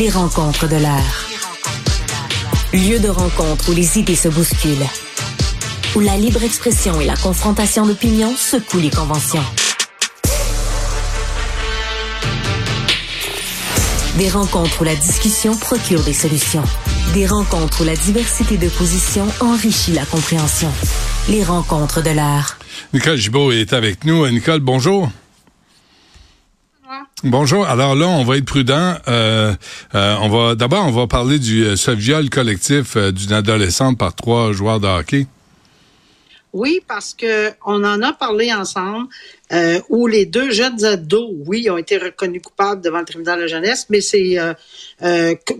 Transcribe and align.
Les 0.00 0.08
rencontres 0.08 0.66
de 0.66 0.76
l'heure. 0.76 1.26
Lieu 2.72 2.98
de 3.00 3.10
rencontre 3.10 3.68
où 3.68 3.74
les 3.74 3.98
idées 3.98 4.16
se 4.16 4.28
bousculent. 4.28 4.88
Où 5.94 6.00
la 6.00 6.16
libre 6.16 6.42
expression 6.42 6.98
et 7.02 7.04
la 7.04 7.16
confrontation 7.16 7.84
d'opinions 7.86 8.34
secouent 8.34 8.80
les 8.80 8.88
conventions. 8.88 9.44
Des 14.16 14.30
rencontres 14.30 14.80
où 14.80 14.84
la 14.84 14.96
discussion 14.96 15.54
procure 15.54 16.02
des 16.02 16.14
solutions. 16.14 16.64
Des 17.12 17.26
rencontres 17.26 17.82
où 17.82 17.84
la 17.84 17.94
diversité 17.94 18.56
de 18.56 18.70
positions 18.70 19.26
enrichit 19.40 19.92
la 19.92 20.06
compréhension. 20.06 20.72
Les 21.28 21.44
rencontres 21.44 22.02
de 22.02 22.08
l'art. 22.08 22.58
Nicole 22.94 23.18
Gibault 23.18 23.52
est 23.52 23.74
avec 23.74 24.06
nous. 24.06 24.26
Nicole, 24.30 24.60
bonjour. 24.60 25.10
Bonjour. 27.22 27.66
Alors 27.66 27.94
là, 27.96 28.08
on 28.08 28.24
va 28.24 28.38
être 28.38 28.46
prudent. 28.46 28.96
Euh, 29.06 29.52
euh, 29.94 30.16
on 30.22 30.28
va 30.30 30.54
d'abord, 30.54 30.86
on 30.86 30.90
va 30.90 31.06
parler 31.06 31.38
du 31.38 31.66
euh, 31.66 31.76
ce 31.76 31.90
viol 31.90 32.30
collectif 32.30 32.96
d'une 32.96 33.34
adolescente 33.34 33.98
par 33.98 34.14
trois 34.14 34.52
joueurs 34.52 34.80
de 34.80 34.86
hockey. 34.86 35.26
Oui, 36.54 36.80
parce 36.88 37.12
que 37.12 37.50
on 37.66 37.84
en 37.84 38.00
a 38.00 38.14
parlé 38.14 38.52
ensemble, 38.52 39.06
où 39.88 40.06
les 40.08 40.24
deux 40.26 40.50
jeunes 40.50 40.82
ados, 40.84 41.30
oui, 41.46 41.70
ont 41.70 41.76
été 41.76 41.98
reconnus 41.98 42.42
coupables 42.42 42.80
devant 42.80 43.00
le 43.00 43.04
tribunal 43.04 43.36
de 43.36 43.42
la 43.42 43.46
jeunesse, 43.46 43.86
mais 43.88 44.00
c'est 44.00 44.36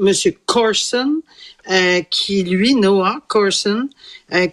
Monsieur 0.01 0.35
Corson 0.47 1.21
qui, 2.11 2.43
lui, 2.43 2.75
Noah 2.75 3.21
Corson, 3.29 3.89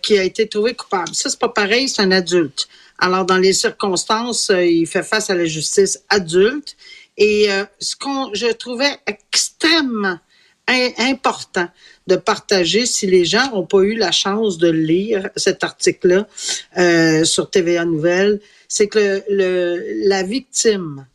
qui 0.03 0.19
a 0.19 0.23
été 0.23 0.47
trouvé 0.47 0.75
coupable. 0.75 1.15
Ça, 1.15 1.31
c'est 1.31 1.39
pas 1.39 1.49
pareil, 1.49 1.89
c'est 1.89 2.03
un 2.03 2.11
adulte. 2.11 2.67
Alors, 2.99 3.25
dans 3.25 3.37
les 3.37 3.53
circonstances, 3.53 4.51
il 4.53 4.85
fait 4.85 5.01
face 5.01 5.31
à 5.31 5.35
la 5.35 5.45
justice 5.45 6.03
adulte. 6.09 6.75
Et 7.17 7.51
euh, 7.51 7.65
ce 7.79 7.95
qu'on 7.95 8.33
je 8.33 8.47
trouvais 8.47 8.97
extrêmement 9.05 10.19
important 10.97 11.69
de 12.07 12.15
partager 12.15 12.85
si 12.85 13.07
les 13.07 13.25
gens 13.25 13.51
n'ont 13.51 13.65
pas 13.65 13.79
eu 13.79 13.95
la 13.95 14.11
chance 14.11 14.57
de 14.57 14.69
lire 14.69 15.29
cet 15.35 15.63
article-là 15.63 16.27
euh, 16.77 17.23
sur 17.23 17.49
TVA 17.49 17.85
Nouvelles, 17.85 18.41
c'est 18.67 18.87
que 18.87 19.23
la 19.29 20.23
victime, 20.23 21.05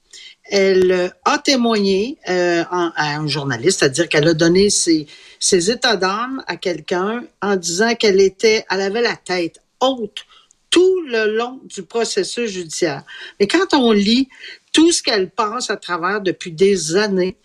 elle 0.45 1.13
a 1.25 1.39
témoigné 1.39 2.19
euh, 2.29 2.65
à 2.71 3.17
un 3.17 3.27
journaliste, 3.27 3.81
c'est-à-dire 3.81 4.09
qu'elle 4.09 4.29
a 4.29 4.35
donné 4.35 4.71
ses, 4.71 5.07
ses 5.39 5.71
états 5.71 5.97
d'âme 5.97 6.43
à 6.47 6.57
quelqu'un 6.57 7.25
en 7.41 7.57
disant 7.57 7.95
qu'elle 7.95 8.21
était, 8.21 8.65
elle 8.71 8.81
avait 8.81 9.03
la 9.03 9.17
tête 9.17 9.61
haute 9.81 10.25
tout 10.71 11.03
le 11.03 11.37
long 11.37 11.61
du 11.65 11.83
processus 11.83 12.51
judiciaire. 12.51 13.03
Mais 13.39 13.47
quand 13.47 13.75
on 13.75 13.93
lit 13.93 14.29
tout 14.73 14.91
ce 14.91 15.03
qu'elle 15.03 15.31
pense 15.31 15.71
à 15.71 15.77
travers 15.77 16.21
depuis 16.21 16.53
des 16.53 16.97
années. 16.97 17.37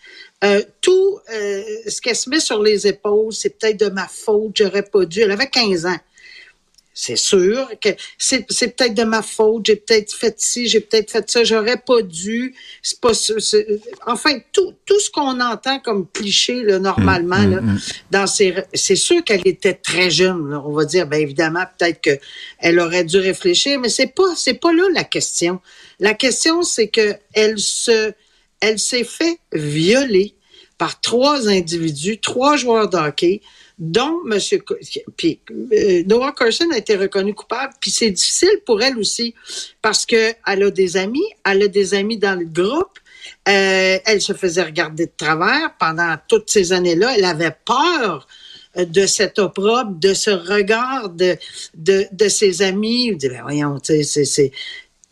Euh, 0.43 0.61
tout 0.81 1.19
euh, 1.33 1.63
ce 1.87 2.01
qu'elle 2.01 2.15
se 2.15 2.29
met 2.29 2.39
sur 2.39 2.61
les 2.61 2.87
épaules, 2.87 3.33
c'est 3.33 3.57
peut-être 3.57 3.79
de 3.79 3.89
ma 3.89 4.07
faute, 4.07 4.55
j'aurais 4.55 4.83
pas 4.83 5.05
dû. 5.05 5.21
Elle 5.21 5.31
avait 5.31 5.49
15 5.49 5.85
ans. 5.85 5.99
C'est 6.99 7.15
sûr 7.15 7.69
que 7.79 7.89
c'est, 8.17 8.47
peut-être 8.47 8.95
de 8.95 9.03
ma 9.03 9.21
faute, 9.21 9.67
j'ai 9.67 9.75
peut-être 9.75 10.11
fait 10.11 10.33
ci, 10.39 10.67
j'ai 10.67 10.79
peut-être 10.79 11.11
fait 11.11 11.29
ça, 11.29 11.43
j'aurais 11.43 11.77
pas 11.77 12.01
dû. 12.01 12.55
C'est 12.81 12.99
pas 12.99 13.11
enfin 14.07 14.39
tout 14.51 14.73
tout 14.83 14.99
ce 14.99 15.11
qu'on 15.11 15.39
entend 15.39 15.79
comme 15.79 16.07
cliché 16.11 16.63
là, 16.63 16.79
normalement 16.79 17.37
mmh, 17.37 17.51
là, 17.51 17.61
mmh, 17.61 17.71
mmh. 17.73 17.79
dans 18.09 18.25
ces 18.25 18.55
c'est 18.73 18.95
sûr 18.95 19.23
qu'elle 19.23 19.47
était 19.47 19.75
très 19.75 20.09
jeune, 20.09 20.59
on 20.65 20.71
va 20.71 20.85
dire 20.85 21.05
ben 21.05 21.21
évidemment 21.21 21.65
peut-être 21.77 22.01
que 22.01 22.19
elle 22.57 22.79
aurait 22.79 23.03
dû 23.03 23.19
réfléchir 23.19 23.79
mais 23.79 23.89
c'est 23.89 24.15
pas 24.15 24.35
c'est 24.35 24.55
pas 24.55 24.73
là 24.73 24.87
la 24.91 25.03
question. 25.03 25.61
La 25.99 26.15
question 26.15 26.63
c'est 26.63 26.87
que 26.87 27.13
elle 27.33 27.59
se 27.59 28.11
elle 28.59 28.79
s'est 28.79 29.03
fait 29.03 29.37
violer 29.53 30.33
par 30.79 30.99
trois 30.99 31.47
individus, 31.47 32.19
trois 32.19 32.57
joueurs 32.57 32.89
de 32.89 32.97
hockey 32.97 33.41
dont 33.77 34.21
M. 34.25 34.39
Puis 35.15 35.39
euh, 35.51 36.03
Noah 36.07 36.33
Carson 36.33 36.69
a 36.71 36.77
été 36.77 36.95
reconnu 36.95 37.33
coupable, 37.33 37.73
puis 37.79 37.91
c'est 37.91 38.09
difficile 38.09 38.61
pour 38.65 38.81
elle 38.81 38.97
aussi 38.97 39.35
parce 39.81 40.05
que 40.05 40.33
elle 40.47 40.63
a 40.63 40.71
des 40.71 40.97
amis, 40.97 41.25
elle 41.45 41.63
a 41.63 41.67
des 41.67 41.93
amis 41.93 42.17
dans 42.17 42.37
le 42.39 42.45
groupe. 42.45 42.99
Euh, 43.47 43.97
elle 44.05 44.21
se 44.21 44.33
faisait 44.33 44.63
regarder 44.63 45.05
de 45.05 45.11
travers 45.15 45.75
pendant 45.79 46.15
toutes 46.27 46.49
ces 46.49 46.73
années-là. 46.73 47.15
Elle 47.17 47.25
avait 47.25 47.55
peur 47.65 48.27
euh, 48.77 48.85
de 48.85 49.05
cet 49.05 49.37
opprobre, 49.37 49.91
de 49.91 50.13
ce 50.13 50.31
regard 50.31 51.09
de, 51.09 51.37
de, 51.75 52.05
de 52.11 52.27
ses 52.29 52.61
amis. 52.61 53.09
Elle 53.09 53.17
dit, 53.17 53.29
ben 53.29 53.41
voyons, 53.43 53.77
c'est, 53.83 54.51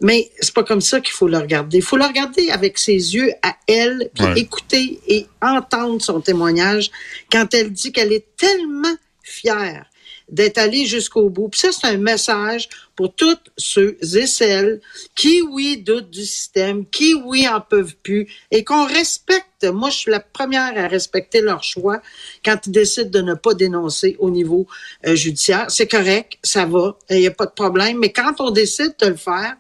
mais 0.02 0.32
c'est 0.40 0.54
pas 0.54 0.64
comme 0.64 0.82
ça 0.82 1.00
qu'il 1.00 1.14
faut 1.14 1.28
le 1.28 1.38
regarder. 1.38 1.78
Il 1.78 1.84
faut 1.84 1.98
le 1.98 2.06
regarder 2.06 2.50
avec 2.50 2.78
ses 2.78 3.16
yeux 3.16 3.32
à 3.42 3.56
elle, 3.68 4.10
puis 4.14 4.42
écouter 4.42 5.00
et 5.08 5.26
entendre 5.42 6.02
son 6.02 6.20
témoignage 6.20 6.92
quand 7.32 7.54
elle 7.54 7.72
dit 7.72 7.92
qu'elle 7.92 8.12
est 8.12 8.36
tellement 8.36 8.96
fière 9.24 9.86
d'être 10.30 10.58
allé 10.58 10.86
jusqu'au 10.86 11.30
bout. 11.30 11.50
Puis 11.50 11.59
ça, 11.59 11.72
c'est 11.72 11.88
un 11.88 11.97
message 11.97 12.69
pour 12.96 13.13
toutes 13.13 13.52
ceux 13.58 13.97
et 14.02 14.25
celles 14.25 14.80
qui, 15.16 15.41
oui, 15.41 15.78
doutent 15.78 16.09
du 16.09 16.25
système, 16.25 16.86
qui, 16.86 17.13
oui, 17.13 17.47
en 17.47 17.62
peuvent 17.62 17.96
plus, 18.02 18.28
et 18.52 18.64
qu'on 18.64 18.85
respecte. 18.85 19.46
Moi, 19.64 19.90
je 19.90 19.97
suis 19.97 20.12
la 20.12 20.19
première 20.19 20.78
à 20.78 20.88
respecter 20.88 21.41
leur 21.41 21.64
choix 21.64 22.02
quand 22.44 22.58
ils 22.68 22.72
décident 22.72 23.09
de 23.09 23.22
ne 23.22 23.34
pas 23.34 23.53
dénoncer 23.53 24.16
au 24.19 24.30
niveau 24.30 24.68
euh, 25.06 25.16
judiciaire. 25.16 25.66
C'est 25.69 25.88
correct, 25.88 26.38
ça 26.44 26.66
va, 26.66 26.97
il 27.09 27.19
n'y 27.19 27.28
a 27.28 27.31
pas 27.31 27.46
de 27.46 27.52
problème. 27.52 27.97
Mais 28.00 28.12
quand 28.12 28.40
on 28.40 28.52
décide 28.52 28.96
de 29.00 29.08
le 29.08 29.16
faire, 29.16 29.56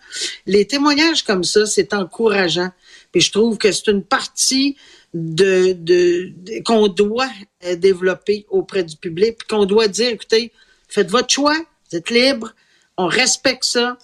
les 0.45 0.65
témoignages 0.65 1.23
comme 1.23 1.43
ça, 1.43 1.65
c'est 1.65 1.93
encourageant. 1.93 2.69
Puis 3.15 3.21
je 3.21 3.31
trouve 3.31 3.57
que 3.57 3.71
c'est 3.71 3.87
une 3.87 4.03
partie 4.03 4.75
de, 5.13 5.71
de, 5.71 6.33
qu'on 6.65 6.89
doit 6.89 7.29
euh, 7.63 7.77
développer 7.77 8.45
auprès 8.49 8.83
du 8.83 8.97
public, 8.97 9.37
puis 9.37 9.47
qu'on 9.47 9.63
doit 9.63 9.87
dire, 9.87 10.09
écoutez, 10.09 10.51
faites 10.89 11.09
votre 11.09 11.33
choix, 11.33 11.55
vous 11.89 11.97
êtes 11.97 12.09
libre, 12.09 12.51
on 12.97 13.07
respecte 13.07 13.63
ça, 13.63 13.97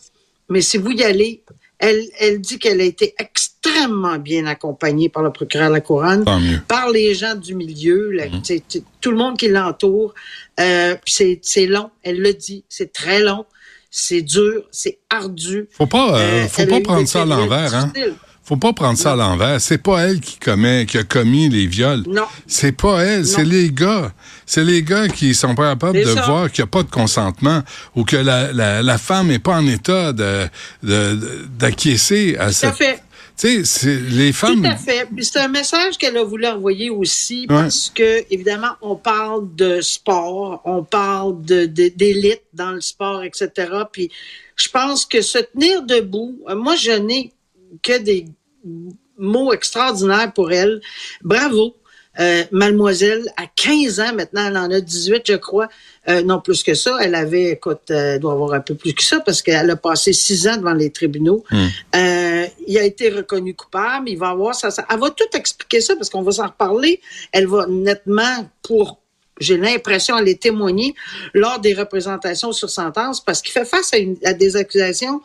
mais 0.47 0.61
si 0.61 0.77
vous 0.77 0.91
y 0.91 1.03
allez, 1.03 1.43
elle, 1.77 2.01
elle 2.19 2.39
dit 2.39 2.57
qu'elle 2.57 2.79
a 2.79 2.85
été 2.85 3.13
extrêmement 3.19 4.17
bien 4.17 4.45
accompagnée 4.45 5.09
par 5.09 5.23
le 5.23 5.33
procureur 5.33 5.67
de 5.67 5.73
la 5.73 5.81
Couronne, 5.81 6.23
par 6.69 6.89
les 6.89 7.13
gens 7.13 7.35
du 7.35 7.53
milieu, 7.53 8.11
mhm. 8.13 8.41
tout 9.01 9.11
le 9.11 9.17
monde 9.17 9.37
qui 9.37 9.49
l'entoure. 9.49 10.13
Euh, 10.57 10.95
c'est 11.05 11.65
long, 11.65 11.89
elle 12.03 12.21
le 12.21 12.33
dit, 12.33 12.63
c'est 12.69 12.93
très 12.93 13.19
long, 13.19 13.45
c'est 13.89 14.21
dur, 14.21 14.63
c'est 14.71 14.99
ardu. 15.09 15.67
Faut 15.69 15.85
pas, 15.85 16.17
euh, 16.17 16.47
faut 16.47 16.65
pas 16.65 16.79
prendre 16.79 17.05
ça 17.09 17.23
à 17.23 17.25
l'envers, 17.25 17.75
hein? 17.75 17.91
Faut 18.43 18.57
pas 18.57 18.73
prendre 18.73 18.97
ça 18.97 19.13
à 19.13 19.15
l'envers. 19.15 19.61
C'est 19.61 19.77
pas 19.77 20.07
elle 20.07 20.19
qui 20.19 20.37
commet, 20.37 20.85
qui 20.85 20.97
a 20.97 21.03
commis 21.03 21.47
les 21.47 21.67
viols. 21.67 22.03
Non. 22.07 22.25
C'est 22.47 22.71
pas 22.71 23.03
elle, 23.03 23.25
c'est 23.25 23.45
les 23.45 23.71
gars. 23.71 24.11
C'est 24.45 24.63
les 24.63 24.81
gars 24.83 25.07
qui 25.07 25.35
sont 25.35 25.53
pas 25.55 25.69
capables 25.69 26.03
de 26.03 26.25
voir 26.25 26.51
qu'il 26.51 26.63
n'y 26.63 26.67
a 26.67 26.71
pas 26.71 26.83
de 26.83 26.89
consentement 26.89 27.61
ou 27.95 28.03
que 28.03 28.17
la, 28.17 28.51
la, 28.51 28.81
la 28.81 28.97
femme 28.97 29.27
n'est 29.27 29.39
pas 29.39 29.57
en 29.57 29.67
état 29.67 30.11
de, 30.11 30.49
d'acquiescer 31.57 32.35
à 32.39 32.51
ça. 32.51 32.73
fait. 32.73 33.01
Tu 33.37 33.65
sais, 33.65 33.99
les 34.09 34.33
femmes. 34.33 34.61
Tout 34.61 34.67
à 34.67 34.75
fait. 34.75 35.07
Puis 35.15 35.25
c'est 35.25 35.39
un 35.39 35.47
message 35.47 35.97
qu'elle 35.97 36.17
a 36.17 36.23
voulu 36.23 36.45
envoyer 36.45 36.89
aussi 36.89 37.45
parce 37.47 37.91
que, 37.93 38.25
évidemment, 38.29 38.73
on 38.81 38.95
parle 38.95 39.55
de 39.55 39.81
sport, 39.81 40.61
on 40.65 40.83
parle 40.83 41.41
de, 41.43 41.65
d'élite 41.65 42.43
dans 42.53 42.71
le 42.71 42.81
sport, 42.81 43.23
etc. 43.23 43.49
Puis 43.91 44.11
je 44.55 44.67
pense 44.69 45.05
que 45.05 45.21
se 45.21 45.37
tenir 45.39 45.83
debout, 45.83 46.37
moi, 46.55 46.75
je 46.75 46.91
n'ai 46.91 47.31
que 47.81 47.97
des 47.97 48.25
mots 49.17 49.53
extraordinaires 49.53 50.33
pour 50.33 50.51
elle. 50.51 50.81
Bravo. 51.21 51.75
Euh, 52.19 52.43
mademoiselle, 52.51 53.23
à 53.37 53.45
15 53.47 53.99
ans 54.01 54.13
maintenant, 54.13 54.47
elle 54.47 54.57
en 54.57 54.69
a 54.69 54.81
18, 54.81 55.23
je 55.25 55.35
crois. 55.35 55.69
Euh, 56.09 56.21
non, 56.21 56.41
plus 56.41 56.61
que 56.61 56.73
ça. 56.73 56.97
Elle 57.01 57.15
avait, 57.15 57.51
écoute, 57.51 57.89
elle 57.89 58.19
doit 58.19 58.33
avoir 58.33 58.51
un 58.53 58.59
peu 58.59 58.75
plus 58.75 58.93
que 58.93 59.01
ça 59.01 59.21
parce 59.21 59.41
qu'elle 59.41 59.69
a 59.69 59.77
passé 59.77 60.11
six 60.11 60.45
ans 60.45 60.57
devant 60.57 60.73
les 60.73 60.91
tribunaux. 60.91 61.45
Hmm. 61.49 61.67
Euh, 61.95 62.45
il 62.67 62.77
a 62.77 62.83
été 62.83 63.09
reconnu 63.09 63.53
coupable. 63.53 64.09
Il 64.09 64.17
va 64.17 64.29
avoir 64.29 64.55
ça, 64.55 64.71
ça. 64.71 64.85
Elle 64.91 64.99
va 64.99 65.09
tout 65.11 65.23
expliquer 65.33 65.79
ça 65.79 65.95
parce 65.95 66.09
qu'on 66.09 66.21
va 66.21 66.33
s'en 66.33 66.47
reparler. 66.47 66.99
Elle 67.31 67.47
va 67.47 67.65
nettement, 67.67 68.49
pour 68.61 68.99
j'ai 69.39 69.57
l'impression, 69.57 70.15
aller 70.15 70.37
témoigner 70.37 70.93
lors 71.33 71.59
des 71.59 71.73
représentations 71.73 72.51
sur 72.51 72.69
sentence 72.69 73.23
parce 73.23 73.41
qu'il 73.41 73.53
fait 73.53 73.65
face 73.65 73.91
à, 73.93 74.29
à 74.29 74.33
des 74.33 74.57
accusations 74.57 75.21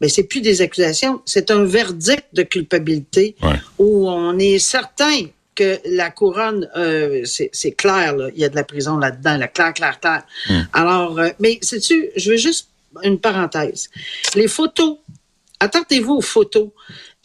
mais 0.00 0.08
c'est 0.08 0.24
plus 0.24 0.40
des 0.40 0.60
accusations, 0.62 1.20
c'est 1.24 1.50
un 1.50 1.64
verdict 1.64 2.26
de 2.32 2.42
culpabilité 2.42 3.36
où 3.78 4.08
on 4.08 4.38
est 4.38 4.58
certain 4.58 5.26
que 5.54 5.80
la 5.86 6.10
couronne, 6.10 6.68
euh, 6.76 7.24
c'est 7.24 7.72
clair, 7.72 8.14
là, 8.14 8.28
il 8.32 8.40
y 8.40 8.44
a 8.44 8.48
de 8.48 8.54
la 8.54 8.62
prison 8.62 8.96
là-dedans, 8.96 9.36
la 9.36 9.48
claire, 9.48 9.74
claire, 9.74 9.98
claire. 9.98 10.22
Hmm. 10.48 10.60
Alors, 10.72 11.18
euh, 11.18 11.30
mais 11.40 11.58
sais-tu, 11.62 12.10
je 12.14 12.30
veux 12.30 12.36
juste 12.36 12.68
une 13.02 13.18
parenthèse. 13.18 13.90
Les 14.36 14.46
photos, 14.46 14.98
attendez-vous 15.58 16.14
aux 16.14 16.22
photos 16.22 16.68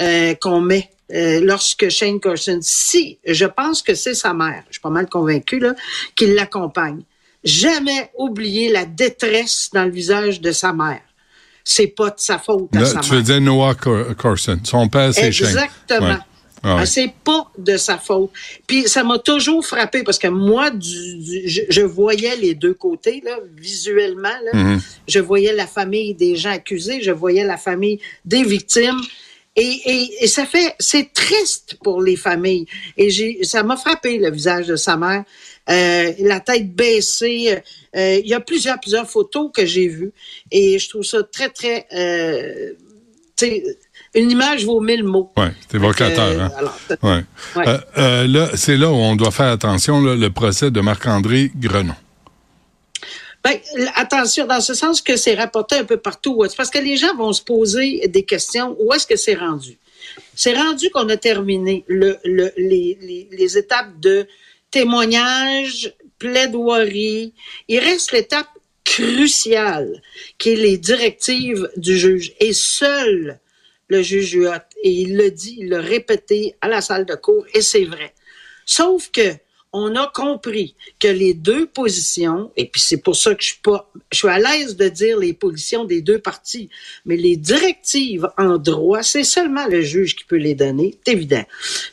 euh, 0.01 0.33
qu'on 0.35 0.61
met 0.61 0.89
euh, 1.13 1.41
lorsque 1.41 1.89
Shane 1.89 2.19
Carson, 2.19 2.59
si 2.61 3.19
je 3.23 3.45
pense 3.45 3.83
que 3.83 3.93
c'est 3.93 4.15
sa 4.15 4.33
mère, 4.33 4.63
je 4.69 4.73
suis 4.73 4.81
pas 4.81 4.89
mal 4.89 5.07
convaincu 5.07 5.59
là, 5.59 5.75
qu'il 6.15 6.33
l'accompagne. 6.33 7.03
Jamais 7.43 8.09
oublier 8.17 8.71
la 8.71 8.85
détresse 8.85 9.69
dans 9.73 9.83
le 9.83 9.91
visage 9.91 10.41
de 10.41 10.51
sa 10.51 10.73
mère 10.73 11.01
c'est 11.63 11.88
pas 11.88 12.10
de 12.10 12.19
sa 12.19 12.38
faute 12.39 12.69
à 12.75 13.00
Tu 13.00 13.12
veux 13.12 13.21
dire 13.21 13.42
Noah 13.42 13.75
Carson. 14.19 14.60
Son 14.63 14.88
père, 14.89 15.13
c'est 15.13 15.27
Exactement. 15.27 16.19
Ah 16.65 16.86
c'est 16.86 17.13
pas 17.25 17.51
de 17.57 17.75
sa 17.75 17.98
faute. 17.98 18.31
Puis 18.65 18.88
ça 18.88 19.04
m'a 19.04 19.19
toujours 19.19 19.65
frappé 19.65 20.01
parce 20.04 20.18
que 20.18 20.30
moi, 20.30 20.71
du, 20.71 20.89
je, 21.45 21.81
voyais 21.81 22.38
les 22.38 22.56
deux 22.56 22.74
côtés, 22.74 23.21
là, 23.24 23.38
visuellement. 23.57 24.30
Là. 24.45 24.51
Mm-hmm. 24.54 24.81
Je 25.10 25.19
voyais 25.19 25.51
la 25.51 25.68
famille 25.68 26.13
des 26.13 26.38
gens 26.38 26.51
accusés, 26.51 27.01
je 27.01 27.12
voyais 27.12 27.44
la 27.44 27.57
famille 27.57 28.00
des 28.24 28.44
victimes. 28.44 29.01
Et, 29.56 30.13
et, 30.21 30.27
ça 30.27 30.45
fait, 30.45 30.74
c'est 30.80 31.13
triste 31.13 31.77
pour 31.83 32.01
les 32.01 32.15
familles. 32.15 32.65
Et 32.98 33.44
ça 33.44 33.62
m'a 33.62 33.75
frappé 33.75 34.18
le 34.18 34.31
visage 34.31 34.68
de 34.68 34.75
sa 34.75 34.98
mère, 34.98 35.25
la 35.68 36.39
tête 36.39 36.74
baissée. 36.74 37.62
Euh, 37.95 38.19
il 38.24 38.27
y 38.27 38.33
a 38.33 38.39
plusieurs, 38.39 38.80
plusieurs 38.80 39.10
photos 39.10 39.51
que 39.54 39.65
j'ai 39.65 39.88
vues 39.88 40.12
et 40.51 40.80
je 40.80 40.89
trouve 40.89 41.04
ça 41.04 41.21
très, 41.24 41.50
très, 41.50 41.86
euh, 41.94 42.74
une 44.15 44.31
image 44.31 44.65
vaut 44.65 44.80
mille 44.80 45.04
mots. 45.04 45.31
Oui, 45.38 45.45
c'est 45.69 45.77
évocateur. 45.77 46.42
hein? 46.42 46.51
ouais. 47.01 47.24
Euh, 47.68 47.77
euh, 47.98 48.27
là, 48.27 48.50
c'est 48.56 48.77
là 48.77 48.89
où 48.89 48.95
on 48.95 49.15
doit 49.15 49.31
faire 49.31 49.48
attention, 49.51 50.01
là, 50.01 50.15
le 50.15 50.30
procès 50.30 50.71
de 50.71 50.81
Marc-André 50.81 51.51
Grenon. 51.56 51.95
Ben, 53.44 53.57
attention, 53.95 54.48
dans 54.48 54.62
ce 54.62 54.74
sens 54.74 55.01
que 55.01 55.18
c'est 55.18 55.33
rapporté 55.33 55.75
un 55.75 55.83
peu 55.83 55.98
partout. 55.98 56.45
Parce 56.56 56.69
que 56.69 56.80
les 56.80 56.95
gens 56.95 57.13
vont 57.15 57.33
se 57.33 57.42
poser 57.42 58.07
des 58.07 58.24
questions. 58.24 58.75
Où 58.80 58.94
est-ce 58.94 59.06
que 59.06 59.18
c'est 59.18 59.33
rendu? 59.36 59.77
C'est 60.36 60.54
rendu 60.54 60.89
qu'on 60.92 61.10
a 61.10 61.18
terminé 61.18 61.83
le, 61.88 62.18
le, 62.24 62.51
les, 62.56 63.27
les, 63.31 63.57
étapes 63.57 64.00
de 64.00 64.27
témoignage, 64.73 65.93
plaidoirie. 66.17 67.33
Il 67.67 67.79
reste 67.79 68.11
l'étape 68.11 68.49
cruciale, 68.83 70.01
qui 70.39 70.49
est 70.49 70.55
les 70.55 70.77
directives 70.79 71.69
du 71.77 71.97
juge. 71.97 72.33
Et 72.39 72.53
seul 72.53 73.39
le 73.87 74.01
juge 74.01 74.33
Huot, 74.33 74.65
et 74.81 74.89
il 74.89 75.15
le 75.15 75.29
dit, 75.29 75.57
il 75.59 75.69
l'a 75.69 75.79
répété 75.79 76.55
à 76.61 76.67
la 76.67 76.81
salle 76.81 77.05
de 77.05 77.13
cour, 77.13 77.45
et 77.53 77.61
c'est 77.61 77.85
vrai. 77.85 78.13
Sauf 78.65 79.11
que 79.11 79.35
on 79.75 79.95
a 79.95 80.07
compris 80.13 80.75
que 80.99 81.07
les 81.07 81.33
deux 81.33 81.67
positions, 81.67 82.51
et 82.55 82.65
puis 82.65 82.81
c'est 82.81 83.01
pour 83.01 83.15
ça 83.15 83.35
que 83.35 83.43
je 83.43 83.49
suis 83.49 83.61
pas, 83.61 83.91
je 84.11 84.17
suis 84.19 84.27
à 84.27 84.39
l'aise 84.39 84.75
de 84.75 84.87
dire 84.87 85.19
les 85.19 85.33
positions 85.33 85.83
des 85.83 86.01
deux 86.01 86.19
parties, 86.19 86.69
mais 87.05 87.17
les 87.17 87.37
directives 87.37 88.27
en 88.37 88.57
droit, 88.57 89.03
c'est 89.03 89.23
seulement 89.23 89.67
le 89.67 89.81
juge 89.81 90.15
qui 90.15 90.25
peut 90.25 90.37
les 90.37 90.55
donner, 90.55 90.97
c'est 91.05 91.13
évident. 91.13 91.43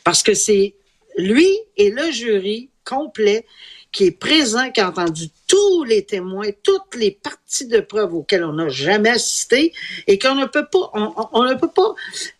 Parce 0.03 0.23
que 0.23 0.33
c'est 0.33 0.73
lui 1.17 1.49
et 1.77 1.91
le 1.91 2.11
jury 2.11 2.70
complet 2.83 3.45
qui 3.91 4.05
est 4.05 4.11
présent, 4.11 4.71
qui 4.71 4.79
a 4.79 4.89
entendu 4.89 5.29
tous 5.47 5.83
les 5.83 6.05
témoins, 6.05 6.47
toutes 6.63 6.95
les 6.95 7.11
parties 7.11 7.67
de 7.67 7.81
preuves 7.81 8.13
auxquelles 8.13 8.45
on 8.45 8.53
n'a 8.53 8.69
jamais 8.69 9.09
assisté 9.09 9.73
et 10.07 10.17
qu'on 10.17 10.35
ne 10.35 10.45
peut 10.45 10.65
pas, 10.71 10.91
on, 10.93 11.43
ne 11.43 11.53
peut 11.55 11.69
pas 11.69 11.93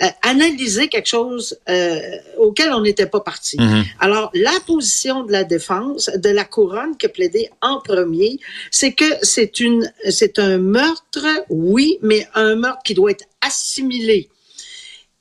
euh, 0.03 0.07
analyser 0.21 0.87
quelque 0.87 1.09
chose 1.09 1.59
euh, 1.67 1.99
auquel 2.37 2.71
on 2.71 2.81
n'était 2.81 3.05
pas 3.05 3.19
parti. 3.19 3.57
Mm-hmm. 3.57 3.83
Alors, 3.99 4.31
la 4.33 4.57
position 4.65 5.23
de 5.23 5.31
la 5.33 5.43
défense, 5.43 6.09
de 6.15 6.29
la 6.29 6.45
couronne 6.45 6.95
qui 6.95 7.05
a 7.05 7.09
plaidé 7.09 7.49
en 7.61 7.81
premier, 7.81 8.39
c'est 8.69 8.93
que 8.93 9.05
c'est 9.21 9.59
une, 9.59 9.91
c'est 10.09 10.39
un 10.39 10.57
meurtre, 10.57 11.27
oui, 11.49 11.97
mais 12.01 12.27
un 12.33 12.55
meurtre 12.55 12.81
qui 12.85 12.93
doit 12.93 13.11
être 13.11 13.25
assimilé 13.41 14.29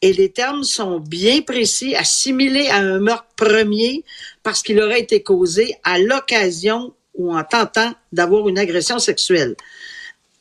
et 0.03 0.13
les 0.13 0.31
termes 0.31 0.65
sont 0.65 0.99
bien 0.99 1.43
précis, 1.43 1.95
assimilés 1.95 2.69
à 2.69 2.77
un 2.77 3.01
meurtre 3.01 3.29
premier 3.37 4.05
parce 4.43 4.63
qu'il 4.63 4.81
aurait 4.81 5.01
été 5.01 5.23
causé 5.23 5.75
à 5.85 5.99
l'occasion 5.99 6.95
ou 7.15 7.37
en 7.37 7.45
tentant 7.45 7.93
d'avoir 8.13 8.49
une 8.49 8.59
agression 8.59 8.99
sexuelle. 8.99 9.57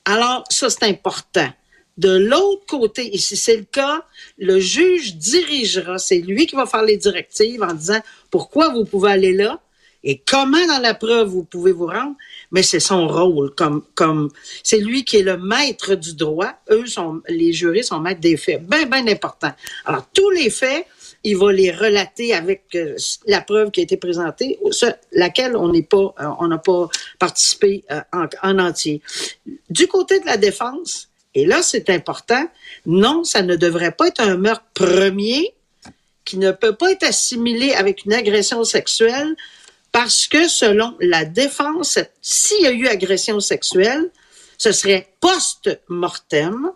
Alors, 0.05 0.45
ça, 0.49 0.69
c'est 0.69 0.83
important. 0.83 1.49
De 1.97 2.15
l'autre 2.15 2.65
côté, 2.65 3.13
et 3.13 3.17
si 3.17 3.35
c'est 3.35 3.57
le 3.57 3.65
cas, 3.65 4.05
le 4.37 4.59
juge 4.59 5.15
dirigera, 5.15 5.97
c'est 5.97 6.19
lui 6.19 6.47
qui 6.47 6.55
va 6.55 6.65
faire 6.65 6.83
les 6.83 6.95
directives 6.95 7.61
en 7.61 7.73
disant 7.73 7.99
pourquoi 8.31 8.69
vous 8.69 8.85
pouvez 8.85 9.11
aller 9.11 9.33
là, 9.33 9.59
et 10.05 10.21
comment 10.25 10.65
dans 10.67 10.79
la 10.79 10.93
preuve 10.93 11.27
vous 11.27 11.43
pouvez 11.43 11.73
vous 11.73 11.87
rendre, 11.87 12.15
mais 12.51 12.63
c'est 12.63 12.79
son 12.79 13.07
rôle 13.07 13.53
comme 13.55 13.83
comme 13.95 14.29
c'est 14.63 14.79
lui 14.79 15.05
qui 15.05 15.17
est 15.17 15.23
le 15.23 15.37
maître 15.37 15.95
du 15.95 16.15
droit. 16.15 16.53
Eux 16.69 16.85
sont 16.85 17.21
les 17.27 17.53
jurys 17.53 17.83
sont 17.83 17.99
maîtres 17.99 18.21
des 18.21 18.37
faits, 18.37 18.65
bien 18.65 18.85
bien 18.85 19.07
important. 19.07 19.51
Alors 19.85 20.05
tous 20.13 20.29
les 20.31 20.49
faits, 20.49 20.85
il 21.23 21.37
va 21.37 21.51
les 21.51 21.71
relater 21.71 22.33
avec 22.33 22.63
euh, 22.75 22.95
la 23.27 23.41
preuve 23.41 23.71
qui 23.71 23.81
a 23.81 23.83
été 23.83 23.97
présentée, 23.97 24.59
laquelle 25.11 25.55
on 25.55 25.69
n'est 25.69 25.83
pas 25.83 26.13
euh, 26.19 26.29
on 26.39 26.47
n'a 26.47 26.57
pas 26.57 26.87
participé 27.19 27.83
euh, 27.91 28.01
en 28.43 28.59
entier. 28.59 29.01
Du 29.69 29.87
côté 29.87 30.19
de 30.19 30.25
la 30.25 30.37
défense, 30.37 31.09
et 31.35 31.45
là 31.45 31.61
c'est 31.61 31.89
important, 31.89 32.47
non, 32.85 33.23
ça 33.23 33.41
ne 33.41 33.55
devrait 33.55 33.91
pas 33.91 34.07
être 34.07 34.21
un 34.21 34.37
meurtre 34.37 34.65
premier 34.73 35.53
qui 36.25 36.37
ne 36.37 36.51
peut 36.51 36.75
pas 36.75 36.91
être 36.91 37.03
assimilé 37.03 37.73
avec 37.73 38.05
une 38.05 38.13
agression 38.13 38.63
sexuelle 38.63 39.35
parce 39.91 40.27
que 40.27 40.47
selon 40.47 40.95
la 40.99 41.25
défense, 41.25 41.99
s'il 42.21 42.61
y 42.61 42.67
a 42.67 42.71
eu 42.71 42.87
agression 42.87 43.39
sexuelle, 43.39 44.09
ce 44.57 44.71
serait 44.71 45.07
post-mortem. 45.21 46.71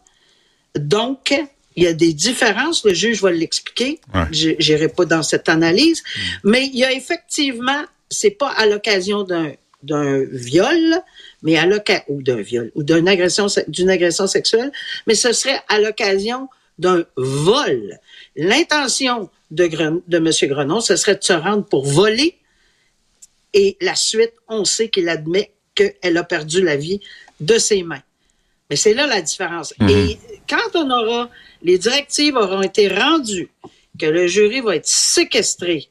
Donc, 0.75 1.33
il 1.75 1.83
y 1.83 1.87
a 1.87 1.93
des 1.93 2.13
différences. 2.13 2.83
Le 2.85 2.93
juge 2.93 3.21
va 3.21 3.31
l'expliquer. 3.31 3.99
Je 4.31 4.51
n'irai 4.51 4.89
pas 4.89 5.05
dans 5.05 5.23
cette 5.23 5.49
analyse. 5.49 6.01
Mm. 6.01 6.49
Mais 6.49 6.65
il 6.67 6.77
y 6.77 6.85
a 6.85 6.91
effectivement, 6.91 7.83
c'est 8.09 8.31
pas 8.31 8.49
à 8.49 8.65
l'occasion 8.65 9.23
d'un 9.23 9.51
d'un 9.83 10.23
viol, 10.31 11.01
mais 11.41 11.57
à 11.57 11.65
l'occasion 11.65 12.05
ou 12.07 12.23
d'un 12.23 12.41
viol 12.41 12.71
ou 12.73 12.83
d'une 12.83 13.07
agression 13.09 13.47
d'une 13.67 13.89
agression 13.89 14.27
sexuelle, 14.27 14.71
mais 15.07 15.13
ce 15.13 15.33
serait 15.33 15.61
à 15.67 15.77
l'occasion 15.77 16.47
d'un 16.79 17.03
vol. 17.17 17.99
L'intention 18.37 19.29
de, 19.51 19.67
de 20.07 20.17
M. 20.17 20.49
Grenon, 20.49 20.79
ce 20.79 20.95
serait 20.95 21.15
de 21.15 21.23
se 21.23 21.33
rendre 21.33 21.65
pour 21.65 21.85
voler 21.85 22.37
et 23.53 23.77
la 23.81 23.95
suite, 23.95 24.33
on 24.47 24.65
sait 24.65 24.89
qu'il 24.89 25.09
admet 25.09 25.53
qu'elle 25.75 26.17
a 26.17 26.23
perdu 26.23 26.61
la 26.61 26.75
vie 26.75 26.99
de 27.39 27.57
ses 27.57 27.83
mains. 27.83 28.01
Mais 28.69 28.75
c'est 28.75 28.93
là 28.93 29.07
la 29.07 29.21
différence. 29.21 29.73
Mhm. 29.79 29.89
Et 29.89 30.19
quand 30.49 30.75
on 30.75 30.89
aura, 30.89 31.29
les 31.61 31.77
directives 31.77 32.35
auront 32.35 32.61
été 32.61 32.87
rendues, 32.87 33.49
que 33.99 34.05
le 34.05 34.27
jury 34.27 34.61
va 34.61 34.75
être 34.75 34.87
séquestré, 34.87 35.89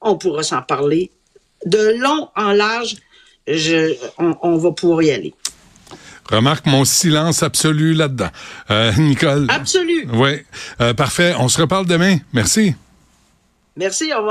on 0.00 0.18
pourra 0.18 0.42
s'en 0.42 0.62
parler. 0.62 1.10
De 1.64 1.96
long 1.98 2.28
en 2.36 2.52
large, 2.52 2.96
je, 3.46 3.94
on, 4.18 4.56
va 4.56 4.72
pouvoir 4.72 5.02
y 5.02 5.10
aller. 5.10 5.34
Remarque 6.28 6.66
mon 6.66 6.84
silence 6.84 7.42
absolu 7.42 7.94
là-dedans. 7.94 8.30
Euh, 8.70 8.92
Nicole. 8.98 9.46
Absolu. 9.48 10.06
Oui. 10.12 10.40
Euh, 10.80 10.92
parfait. 10.94 11.34
On 11.38 11.48
se 11.48 11.60
reparle 11.60 11.86
demain. 11.86 12.18
Merci. 12.32 12.74
Merci. 13.76 14.12
Au 14.12 14.18
revoir. 14.18 14.20